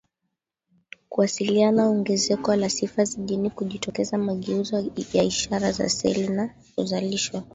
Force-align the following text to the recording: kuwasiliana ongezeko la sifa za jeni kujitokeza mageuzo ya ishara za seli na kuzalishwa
kuwasiliana 1.09 1.89
ongezeko 1.89 2.55
la 2.55 2.69
sifa 2.69 3.05
za 3.05 3.21
jeni 3.21 3.49
kujitokeza 3.49 4.17
mageuzo 4.17 4.91
ya 5.13 5.23
ishara 5.23 5.71
za 5.71 5.89
seli 5.89 6.27
na 6.29 6.49
kuzalishwa 6.75 7.43